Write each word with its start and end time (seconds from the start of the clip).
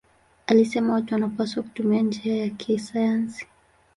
Alisema 0.47 0.93
watu 0.93 1.13
wanapaswa 1.13 1.63
kutumia 1.63 2.01
njia 2.01 2.35
ya 2.35 2.49
kisayansi. 2.49 3.47